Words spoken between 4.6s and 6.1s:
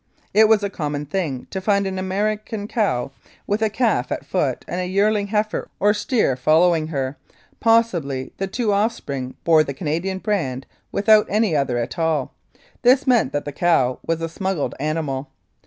and a yearling heifer or